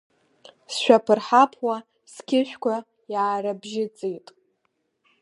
[0.73, 1.75] Сшәаԥырҳаԥуа
[2.13, 2.75] сқьышәқәа
[3.13, 4.27] иаарыбжьыҵит.